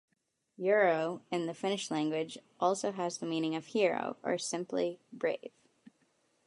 [0.59, 5.51] "Urho" in the Finnish language also has the meaning of "hero" or simply "brave".